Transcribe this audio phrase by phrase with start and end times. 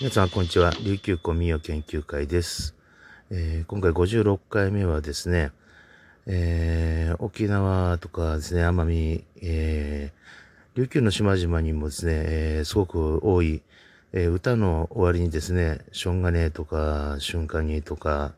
[0.00, 0.70] 皆さん、こんにちは。
[0.84, 2.76] 琉球古民謡研究会です。
[3.32, 5.50] えー、今回56回目はですね、
[6.24, 13.60] えー、沖縄とかですね、奄美、えー、琉球の島々にもですね、え、すごく多い、
[14.12, 18.34] え、歌の終わりにですね、しょんがねとか、瞬間にとか、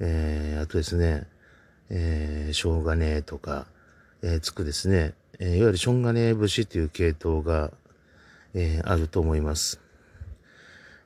[0.00, 1.28] え、あとですね、
[1.88, 3.68] えー、しょうがねとか、
[4.22, 7.70] え、つくですね、え、いわゆるしょんがね節という系統が、
[8.54, 9.80] え、あると思います。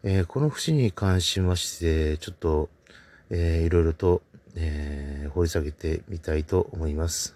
[0.07, 2.69] えー、この節に関しまして、ちょっと、
[3.31, 4.21] えー、いろいろと、
[4.55, 7.35] えー、掘り下げてみたいと思います。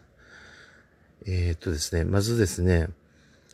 [1.27, 2.89] えー、っとですね、まずですね、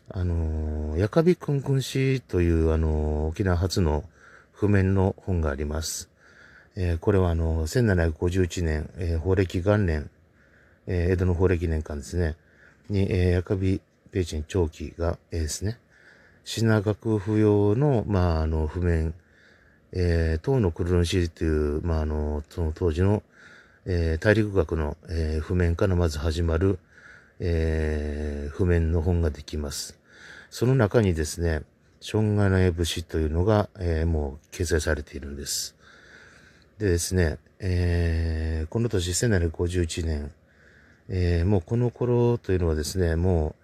[0.08, 4.02] あのー、やかびくんくんしという、あのー、沖縄初の
[4.50, 6.10] 譜面の本があります。
[6.74, 10.10] えー、これはあの、1751年、えー、法暦元年、
[10.88, 12.34] えー、江戸の法暦年間ですね、
[12.90, 15.78] に、えー、やかびページン長期が、えー、ですね、
[16.44, 19.14] 品楽譜用の、まあ、あの、譜面、
[19.92, 23.22] えー、唐のクルンシーという、まあ、あの、その当時の、
[23.86, 26.78] えー、大陸学の、えー、譜面からまず始まる、
[27.40, 29.98] えー、譜面の本ができます。
[30.50, 31.62] その中にですね、
[32.00, 35.74] ションガナエ節というのが、えー、もう掲載されているんです。
[36.78, 40.30] でですね、えー、この年1751年、
[41.08, 43.63] えー、もうこの頃というのはですね、もう、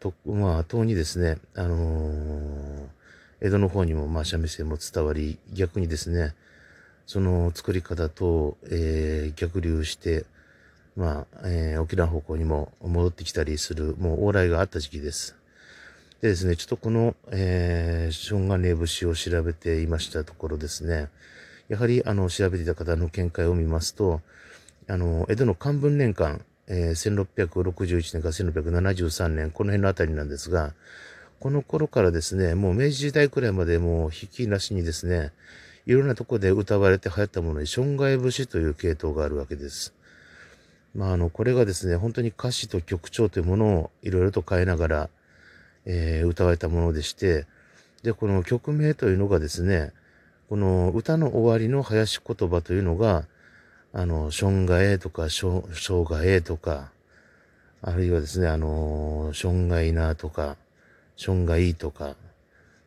[0.00, 2.86] とまあ、当にですね、あのー、
[3.40, 6.34] 江戸の方にも、まあ、三味線も伝わり、逆にですね、
[7.06, 10.24] その作り方と、えー、逆流して、
[10.96, 15.36] まあ、えー、沖縄方向にも戻ってきたりする、もう往来があった時期です。
[16.20, 21.08] でですね、ちょっとこの、えー、ションガネ節を調べていましたところですね、
[21.68, 24.20] やはり、あの、調べていた方の見解を見ますと、
[24.88, 30.74] あの、江戸の漢文年間、え、1661年か1673年、この辺のあたりなんですが、
[31.40, 35.32] この頃からですね、もう明治時代くらいまでもう引きなしにですね、
[35.86, 39.94] いろんなとこで歌われて流行ったものに、春外節という系統があるわけです。
[40.94, 45.10] まあ、あの、これがですね、本当に歌詞と曲調というものをいろいろと変えながら、
[45.86, 47.46] えー、歌われたものでして、
[48.02, 49.92] で、この曲名というのがですね、
[50.48, 53.26] この歌の終わりの林言葉というのが、
[53.92, 56.90] あの、しょんがえとか、しょ、しょうがえとか、
[57.80, 60.56] あるいはですね、あの、しょんがいなとか、
[61.16, 62.14] しょんがいいとか、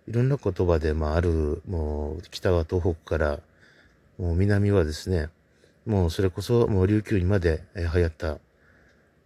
[0.07, 3.39] いろんな言葉で、まあ、ある、もう、北は東北から、
[4.19, 5.29] もう南はですね、
[5.87, 8.37] もうそれこそ、もう琉球にまで流行った、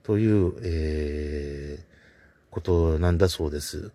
[0.03, 3.91] という、えー、ことなんだそうです。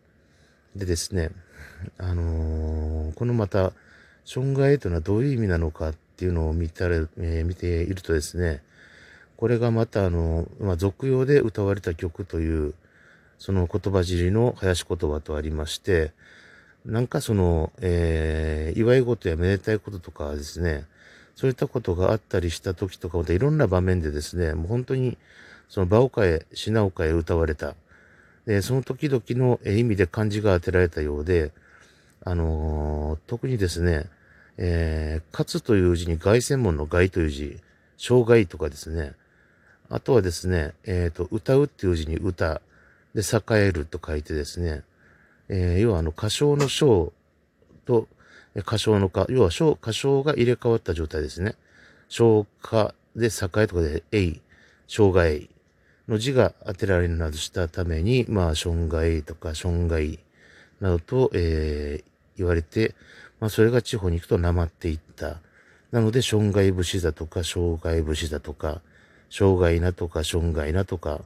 [0.76, 1.30] でですね、
[1.96, 3.72] あのー、このまた、
[4.24, 8.62] 損害というのはどういう意味なのかっていうのを見たら、えー、見ているとですね、
[9.38, 12.74] これがまたあの、まあ、俗用で歌われた曲という、
[13.38, 16.12] その言葉尻の林言葉とありまして、
[16.84, 20.84] なんかその、えー、祝い事やめでたいこととかですね、
[21.36, 25.16] そういったことがあったりした時とか、またいろんな場面でですね、もう本当に、
[25.70, 27.76] その場を変え、品を変え歌われた。
[28.44, 31.52] で、その時々の意味で漢字が当てられたようで、
[32.26, 34.10] あのー、特にですね、
[34.62, 37.58] えー、勝という字に外専門の外という字、
[37.96, 39.14] 障害とかですね、
[39.88, 42.60] あとはですね、え、ー、と、歌うっていう字に歌、
[43.14, 44.82] で、栄えると書いてですね、
[45.48, 47.12] えー、要はあの、歌唱の章
[47.86, 48.06] と、
[48.54, 51.54] 歌唱の歌、要は章、歌唱が入れ替わった状態ですね。
[52.10, 54.42] 章歌で栄えとかで、えい、
[54.88, 55.48] 障害
[56.06, 60.18] の字が当てられるなどしたために、まあ、障害とか障害
[60.80, 62.04] などと、えー、
[62.36, 62.94] 言われて、
[63.40, 65.38] まあ、それが地方に行くとなまっていった。
[65.90, 68.80] なので、障害節だとか、障害節だとか、
[69.30, 71.22] 障害なとか、障害なとか、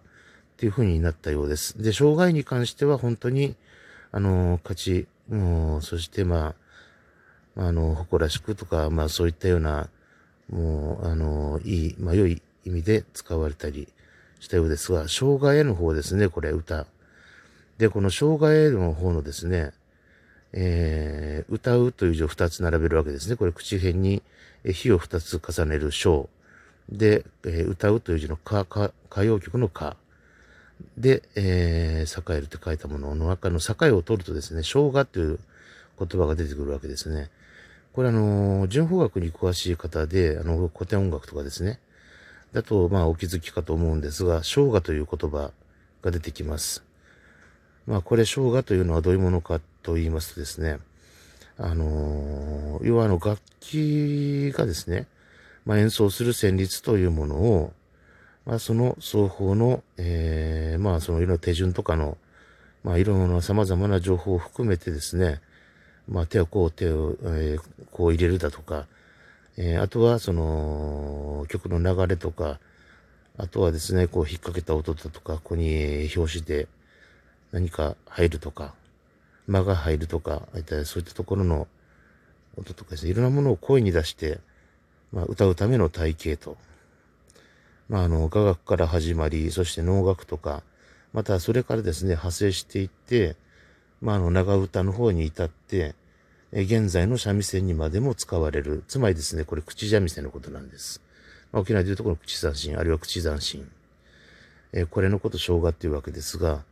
[0.54, 1.82] っていう風になったようです。
[1.82, 3.56] で、障害に関しては本当に、
[4.12, 6.54] あの、勝ち、もう、そしてま
[7.56, 9.88] あ、あの、誇らしくとか、まあそういったような、
[10.48, 13.88] もう、あの、いい、まあ良い意味で使われたり
[14.38, 16.86] したようですが、障害への方ですね、これ、歌。
[17.78, 19.72] で、この障害への方のですね、
[20.56, 23.36] えー、歌うという字を二つ並べるわけですね。
[23.36, 24.22] これ口辺に
[24.64, 26.28] 火を二つ重ねる章。
[26.88, 29.96] で、えー、歌うという字の歌、歌、歌謡曲の歌。
[30.96, 35.38] で、えー、栄えるって書いたものの中の栄を取るとですね、生姜という
[35.98, 37.30] 言葉が出てくるわけですね。
[37.92, 41.80] これあの、純法学に詳しい方で、あの、古典音楽とかですね。
[42.52, 45.50] だと、まあ、お気づきかと思うんですが、生姜という言葉
[46.02, 46.84] が出てきます。
[47.86, 50.80] まあ、これ、生姜というのはどういうものかと言いますとですね、
[51.56, 55.06] あのー、要はあの、楽器がですね、
[55.64, 57.72] まあ、演奏する旋律というものを、
[58.44, 62.18] まあ、その双方の、えー、まあ、そのいろんな手順とかの、
[62.82, 65.40] まあ、いろんな様々な情報を含めてですね、
[66.08, 67.60] まあ手をこう手を、えー、
[67.90, 68.86] こう入れるだとか、
[69.56, 72.58] えー、あとはその曲の流れとか、
[73.38, 76.68] あとはですね、こう引っ掛けた音だとか、ここに表紙で
[77.52, 78.74] 何か入るとか、
[79.46, 80.42] 間が入るとか、
[80.84, 81.68] そういったところの
[82.56, 84.40] 音とかですね、いろんなものを声に出して、
[85.12, 86.56] まあ、歌うための体系と、
[87.88, 90.62] まあ、あの、雅楽から始まり、そして能楽とか、
[91.12, 93.36] またそれからですね、派生していって、
[94.00, 95.94] まあ、あの、長歌の方に至って、
[96.52, 98.84] 現在の三味線にまでも使われる。
[98.86, 101.00] つまりですね、これ口三味線のことなんです。
[101.52, 103.68] まあ、沖縄でいうところの口三振、あるいは口斬新。
[104.72, 106.64] えこれのこと生姜っていうわけですが、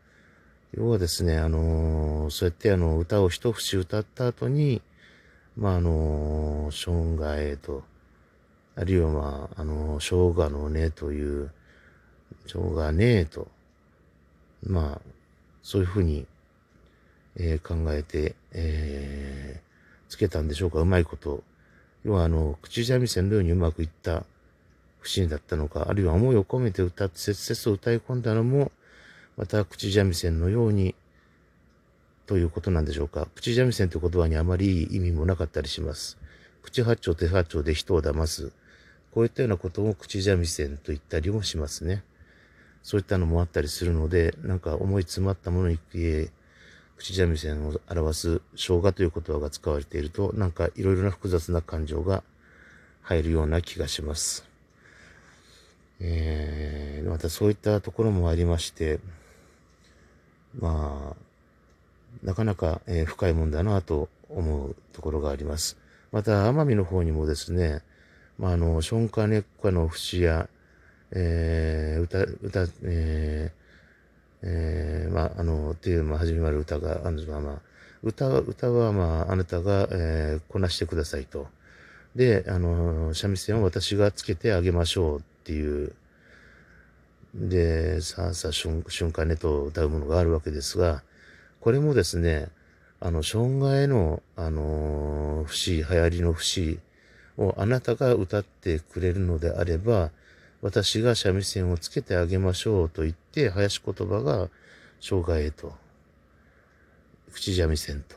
[0.75, 4.81] 要はですね、あのー、そうやってあの、歌を一節歌った後に、
[5.55, 7.83] まあ、あのー、生姜へと、
[8.75, 11.51] あるいはまあ、あのー、生姜のねという、
[12.47, 13.49] 生姜ねえと、
[14.67, 15.01] まあ、
[15.63, 16.27] そういうふうに、
[17.37, 21.43] えー、考えて、えー、つけたんでしょうか、うまいこと。
[22.03, 24.25] 要はあの、口三味線のようにうまくいった
[25.03, 28.73] 節にだったのか、あるいは思いを込めて歌って、切々と歌い込んだのも、
[29.37, 30.95] また口三味線のように
[32.27, 33.29] ということなんでしょうか。
[33.35, 36.19] 口三味線という言葉にあまり意味もなかったりします。
[36.63, 38.53] 口八丁手八丁で人を騙す。
[39.13, 42.05] こういったようなことを口三味線と言ったりもしますね。
[42.83, 46.31] そういったのもあったりするので、なんか思い詰まったものに、え
[46.97, 52.23] 口三味線を表す生姜という言葉が使われていると、なんかいろいろな複雑な感情が
[53.03, 54.45] 入るような気がします。
[56.01, 59.01] えー、またそういったところもありまして、
[60.59, 65.77] まあ、なかなか、えー、深いもんだなと思うところがあります。
[66.11, 67.83] また、奄美の方にもですね、
[68.39, 70.49] まあ、あの、ションカネッカの節や、
[71.11, 73.63] えー、歌、歌、えー、
[74.43, 77.55] えー、まあ、あの、っていう、まあ、始まる歌があるんですが、まあ、
[78.03, 81.47] 歌、歌は、まあ、あなたが、えー、こなしてくださいと。
[82.17, 85.95] で、あの、三味線を私がつけてあげましょうっていう、
[87.35, 88.83] で、さあさあ瞬
[89.13, 91.03] 間ねと歌うものがあるわけですが、
[91.61, 92.49] これもですね、
[93.01, 96.79] あの、障害の、あの、節、流行りの節
[97.39, 100.11] をあなたが歌ってくれるのであれば、
[100.61, 104.49] 私が三味線をつけてあげましょうと言って、林言葉が、
[105.01, 105.73] 障害へと、
[107.33, 108.15] 口三味線と。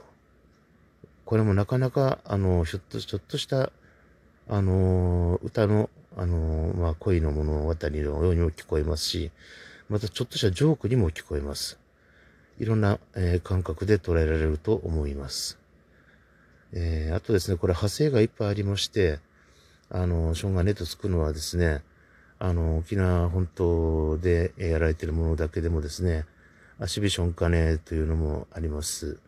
[1.26, 3.72] これもなかなか、あの、ひょっと、ちょっとした、
[4.48, 9.32] あの、歌のあのまあ、恋の物語のようにも聞こえますし、
[9.90, 11.78] またちょっとしたジョークにも聞こえます。
[12.58, 15.60] いろんな、えー、感覚で捉えられると思います。
[16.72, 19.20] えー、あとですね、これ派生がいっぱいありまして、
[19.90, 21.84] あの、ションがネとつくのはですね、
[22.40, 26.26] あの、沖縄本島でやられているものだけでもですね、
[26.80, 29.20] 足火ションカネというのもあります。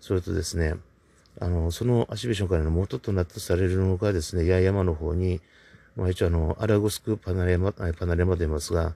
[0.00, 0.74] それとですね、
[1.40, 5.40] あの、その足火ションカネの元となったとされるのがですね、八重山の方に、
[5.96, 8.94] まあ、一応あの、アラゴスクパナレマ、パナレマ出ますが、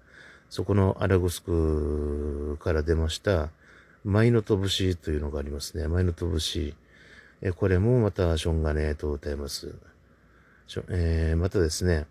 [0.51, 3.51] そこのアラゴスクから出ました、
[4.05, 5.89] マイノト節というのがありますね。
[5.89, 6.75] マイノト節。
[7.43, 9.75] えこれもまたションガネと歌います。
[10.91, 12.07] えー、またですね、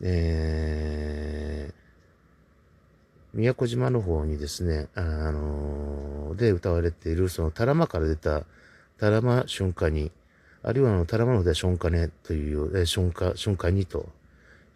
[0.00, 8.44] えー、宮古島の方にですね、あのー、で歌われている、そのタラマから出た、
[8.98, 10.10] タラマ瞬間に、
[10.62, 14.08] あるいはあの、タラマの方ではションカネという、えー、ションカ、ションカニと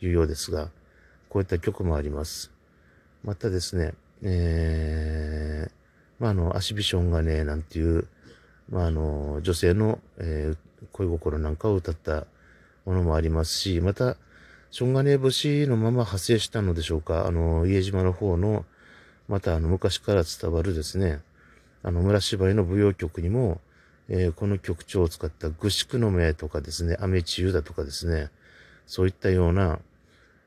[0.01, 0.71] いうようですが、
[1.29, 2.51] こういった曲もあります。
[3.25, 8.07] またですね、えー、まあ、あの、アシビションがね、なんていう、
[8.71, 12.27] まあ、あの、女性の、えー、恋心なんかを歌った
[12.85, 14.17] ものもありますし、また、
[14.71, 18.65] ションガネ節のまま派生したのでしょうか、あの、家島の方の、
[19.29, 21.21] またあの、昔から伝わるですね、
[21.83, 23.61] あの、村芝居の舞踊曲にも、
[24.09, 28.31] えー、この曲調を使った愚宿の目とかですね、雨地湯だとかですね、
[28.87, 29.79] そういったような、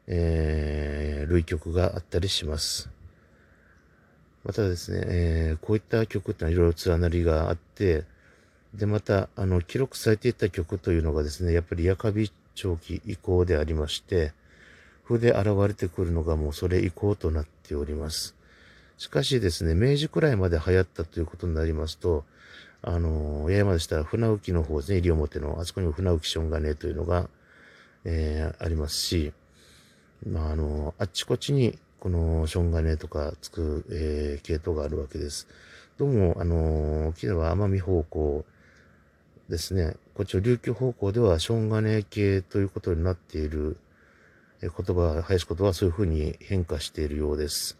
[0.07, 2.89] えー、類曲があったりします。
[4.43, 8.05] またですね、えー、こういった曲ってのはいろいろ連なりがあって、
[8.73, 14.31] で、また、あの、記録されていた曲というのがですね、やっぱりヤカビ長期以降でありまして、
[15.03, 18.35] 筆現れてくるのがもうそれ以降となっております。
[18.97, 22.25] しかしですね、明治くらいまで流行ったということになりますと、
[22.81, 27.27] あの、八重山でしたら船浮きの方ですね、西表の、あそこにも船浮ションがねというのが、
[28.05, 29.33] えー、ありますし、
[30.25, 35.47] まあ、あの、あっちこっちに、この、ションガネとかつく、えー、系統があるわけです。
[35.97, 38.45] どうも、あの、沖縄奄美方向
[39.49, 43.77] ですね、こっちの琉球方向では、ションガネ系ということになっている、
[44.61, 47.77] えー、言葉、林言葉はそういうふうに変化しているようです。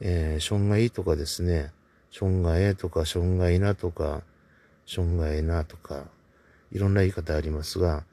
[0.00, 1.72] えー、ションガイとかですね、
[2.10, 4.22] ションガエとか、ションガイナとか、
[4.86, 6.04] しょんがえなとか、
[6.72, 8.04] いろんな言い方ありますが、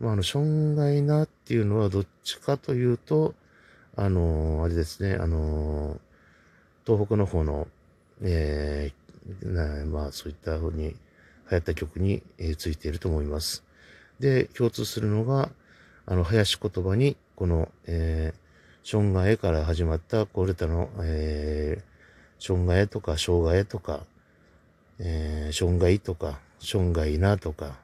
[0.00, 3.34] まあ、あの、しょんがいなっていうのはどっちかというと、
[3.96, 6.00] あの、あれですね、あの、
[6.86, 7.66] 東北の方の、
[8.22, 10.96] えー、まあ、そういった風に流
[11.50, 13.64] 行った曲に、えー、ついていると思います。
[14.20, 15.50] で、共通するのが、
[16.06, 24.06] あの、林言葉に、この、えー、しょんがえから始まった、これらの、えー、しょんがえとか、しょうがえとか、
[25.00, 27.78] えー、しょんがいとか、しょんがいなとか、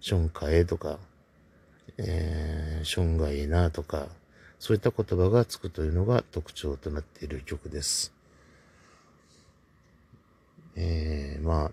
[0.00, 0.98] しょんかえとか、
[1.98, 4.08] えー、しょんがいいなとか、
[4.58, 8.12] そういった言葉がつくというのが特徴となっている曲です。
[10.76, 11.70] えー、まあ、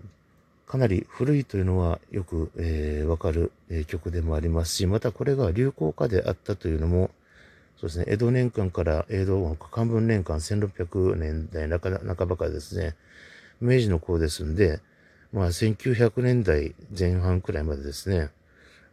[0.67, 7.11] かなり古いというのはよく、えー、わかる、え、曲でもありますし、またこれが流行歌であったというのも、
[7.77, 12.95] そうですね、江戸年間から江戸漢文年間1600年代半ばからですね、
[13.61, 14.79] 明治の頃ですんで、
[15.31, 18.29] まあ1900年代前半くらいまでですね、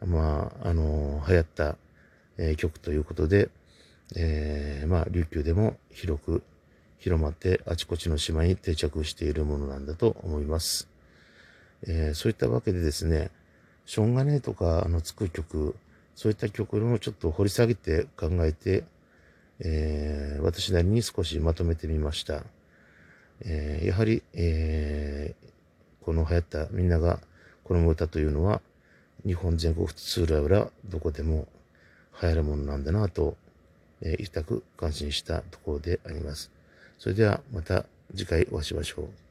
[0.07, 1.76] まあ、あの、流行った、
[2.38, 3.50] えー、曲ということで、
[4.16, 6.42] えー、まあ、琉球でも広く
[6.99, 10.88] 広まってあちこちの島に定着しているものなんだと思います。
[11.87, 13.30] えー、そういったわけでですね、
[13.87, 15.75] しょんがねとか、あの、つく曲、
[16.14, 18.85] そういった曲をちょっと掘り下げて考えて、
[19.61, 22.45] えー、私なりに少しまとめてみました。
[23.42, 27.21] えー、やはり、えー、この流行ったみんなが
[27.64, 28.61] 好む歌というのは、
[29.26, 31.46] 日本全国津々浦々どこでも
[32.22, 33.36] 流行るものなんだなと、
[34.00, 36.50] えー、痛く感心したところであります。
[36.98, 39.29] それではまた次回お会いしましょう。